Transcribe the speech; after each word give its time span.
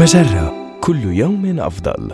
مجرة 0.00 0.78
كل 0.80 1.04
يوم 1.04 1.60
أفضل. 1.60 2.12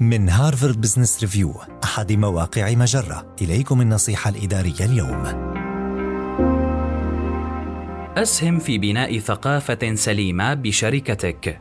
من 0.00 0.28
هارفارد 0.28 0.80
بزنس 0.80 1.20
ريفيو 1.20 1.54
أحد 1.84 2.12
مواقع 2.12 2.74
مجرة 2.74 3.26
إليكم 3.42 3.80
النصيحة 3.80 4.30
الإدارية 4.30 4.84
اليوم 4.84 5.24
أسهم 8.16 8.58
في 8.58 8.78
بناء 8.78 9.18
ثقافة 9.18 9.94
سليمة 9.94 10.54
بشركتك. 10.54 11.60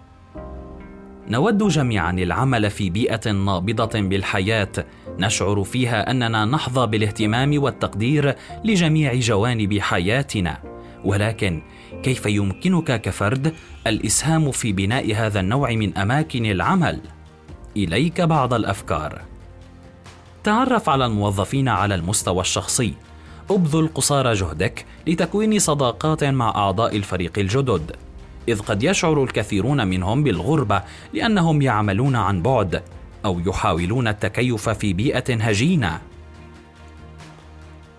نود 1.30 1.68
جميعا 1.68 2.12
العمل 2.12 2.70
في 2.70 2.90
بيئة 2.90 3.32
نابضة 3.32 4.02
بالحياة 4.02 4.72
نشعر 5.20 5.64
فيها 5.64 6.12
أننا 6.12 6.46
نحظى 6.46 6.88
بالاهتمام 6.88 7.64
والتقدير 7.64 8.36
لجميع 8.64 9.14
جوانب 9.14 9.80
حياتنا. 9.80 10.75
ولكن 11.06 11.62
كيف 12.04 12.26
يمكنك 12.26 13.02
كفرد 13.02 13.54
الإسهام 13.88 14.52
في 14.52 14.72
بناء 14.72 15.16
هذا 15.16 15.40
النوع 15.40 15.72
من 15.72 15.98
أماكن 15.98 16.46
العمل؟ 16.46 17.00
إليك 17.78 18.22
بعض 18.22 18.54
الأفكار. 18.54 19.22
تعرف 20.44 20.90
على 20.90 21.06
الموظفين 21.06 21.70
على 21.70 21.96
المستوى 21.96 22.42
الشخصي. 22.42 22.94
ابذل 23.50 23.90
قصارى 23.96 24.34
جهدك 24.34 24.86
لتكوين 25.08 25.60
صداقات 25.60 26.24
مع 26.24 26.50
أعضاء 26.50 26.96
الفريق 26.96 27.40
الجدد. 27.40 27.96
إذ 28.48 28.60
قد 28.60 28.84
يشعر 28.84 29.24
الكثيرون 29.24 29.88
منهم 29.88 30.24
بالغربة 30.24 30.82
لأنهم 31.14 31.62
يعملون 31.62 32.16
عن 32.16 32.42
بعد 32.42 32.84
أو 33.26 33.40
يحاولون 33.40 34.08
التكيف 34.08 34.70
في 34.70 34.94
بيئة 34.94 35.36
هجينة. 35.36 36.00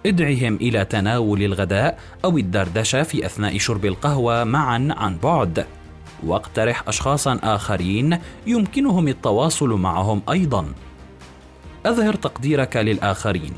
ادعهم 0.07 0.55
إلى 0.55 0.85
تناول 0.85 1.43
الغداء 1.43 1.99
أو 2.25 2.39
الدردشة 2.39 3.03
في 3.03 3.27
أثناء 3.27 3.59
شرب 3.59 3.85
القهوة 3.85 4.45
معا 4.45 4.89
عن 4.91 5.19
بعد. 5.19 5.67
واقترح 6.23 6.89
اشخاصا 6.89 7.39
آخرين 7.43 8.19
يمكنهم 8.47 9.09
التواصل 9.09 9.69
معهم 9.69 10.23
أيضا. 10.31 10.67
أظهر 11.87 12.15
تقديرك 12.15 12.77
للآخرين. 12.77 13.53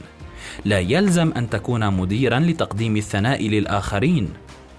لا 0.64 0.78
يلزم 0.78 1.32
أن 1.36 1.50
تكون 1.50 1.92
مديرا 1.92 2.40
لتقديم 2.40 2.96
الثناء 2.96 3.48
للآخرين. 3.48 4.28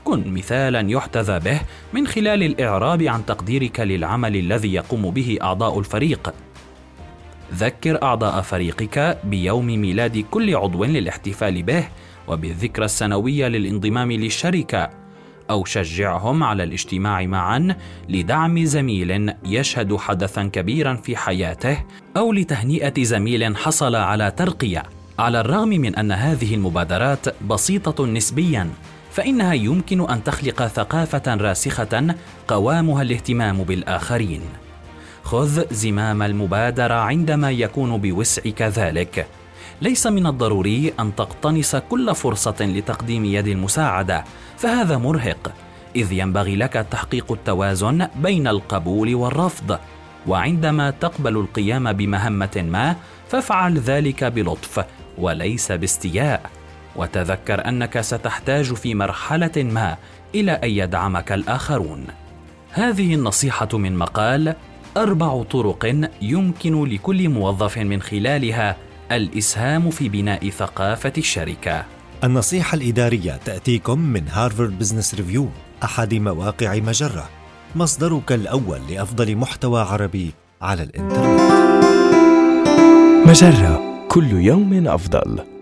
كن 0.03 0.33
مثالا 0.33 0.91
يحتذى 0.91 1.39
به 1.39 1.59
من 1.93 2.07
خلال 2.07 2.43
الإعراب 2.43 3.01
عن 3.01 3.25
تقديرك 3.25 3.79
للعمل 3.79 4.35
الذي 4.35 4.73
يقوم 4.73 5.11
به 5.11 5.37
أعضاء 5.41 5.79
الفريق. 5.79 6.33
ذكر 7.53 8.03
أعضاء 8.03 8.41
فريقك 8.41 9.17
بيوم 9.23 9.65
ميلاد 9.65 10.25
كل 10.31 10.55
عضو 10.55 10.83
للاحتفال 10.83 11.63
به 11.63 11.87
وبالذكرى 12.27 12.85
السنوية 12.85 13.47
للانضمام 13.47 14.11
للشركة 14.11 14.89
أو 15.49 15.65
شجعهم 15.65 16.43
على 16.43 16.63
الاجتماع 16.63 17.25
معا 17.25 17.75
لدعم 18.09 18.65
زميل 18.65 19.33
يشهد 19.45 19.95
حدثا 19.95 20.43
كبيرا 20.43 20.95
في 20.95 21.17
حياته 21.17 21.77
أو 22.17 22.33
لتهنئة 22.33 23.03
زميل 23.03 23.57
حصل 23.57 23.95
على 23.95 24.31
ترقية. 24.31 24.83
على 25.19 25.39
الرغم 25.39 25.69
من 25.69 25.95
أن 25.95 26.11
هذه 26.11 26.55
المبادرات 26.55 27.43
بسيطة 27.43 28.05
نسبيا 28.05 28.69
فإنها 29.11 29.53
يمكن 29.53 30.09
أن 30.09 30.23
تخلق 30.23 30.67
ثقافة 30.67 31.35
راسخة 31.35 32.15
قوامها 32.47 33.01
الاهتمام 33.01 33.63
بالآخرين. 33.63 34.41
خذ 35.29 35.73
زمام 35.73 36.21
المبادرة 36.21 36.93
عندما 36.93 37.51
يكون 37.51 37.97
بوسعك 37.97 38.61
ذلك. 38.61 39.27
ليس 39.81 40.07
من 40.07 40.27
الضروري 40.27 40.93
أن 40.99 41.15
تقتنص 41.15 41.75
كل 41.75 42.15
فرصة 42.15 42.55
لتقديم 42.61 43.25
يد 43.25 43.47
المساعدة 43.47 44.23
فهذا 44.57 44.97
مرهق 44.97 45.53
إذ 45.95 46.11
ينبغي 46.11 46.55
لك 46.55 46.73
تحقيق 46.91 47.31
التوازن 47.31 48.07
بين 48.15 48.47
القبول 48.47 49.15
والرفض. 49.15 49.79
وعندما 50.27 50.91
تقبل 50.91 51.37
القيام 51.37 51.93
بمهمة 51.93 52.65
ما 52.69 52.95
فافعل 53.27 53.77
ذلك 53.77 54.23
بلطف 54.23 54.85
وليس 55.17 55.71
باستياء. 55.71 56.49
وتذكر 56.95 57.67
أنك 57.67 58.01
ستحتاج 58.01 58.73
في 58.73 58.95
مرحلة 58.95 59.51
ما 59.57 59.97
إلى 60.35 60.51
أن 60.51 60.69
يدعمك 60.69 61.31
الآخرون. 61.31 62.07
هذه 62.71 63.15
النصيحة 63.15 63.69
من 63.73 63.95
مقال 63.97 64.55
أربع 64.99 65.43
طرق 65.43 66.09
يمكن 66.21 66.83
لكل 66.83 67.29
موظف 67.29 67.77
من 67.77 68.01
خلالها 68.01 68.77
الإسهام 69.11 69.89
في 69.89 70.09
بناء 70.09 70.49
ثقافة 70.49 71.13
الشركة. 71.17 71.85
النصيحة 72.23 72.75
الإدارية 72.75 73.39
تأتيكم 73.45 73.99
من 73.99 74.27
هارفارد 74.27 74.79
بزنس 74.79 75.15
ريفيو 75.15 75.47
أحد 75.83 76.13
مواقع 76.13 76.75
مجرة. 76.75 77.29
مصدرك 77.75 78.31
الأول 78.31 78.79
لأفضل 78.89 79.35
محتوى 79.35 79.81
عربي 79.81 80.31
على 80.61 80.83
الإنترنت. 80.83 81.51
مجرة 83.27 84.05
كل 84.07 84.31
يوم 84.31 84.87
أفضل. 84.87 85.58